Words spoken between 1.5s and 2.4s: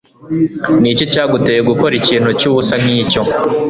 gukora ikintu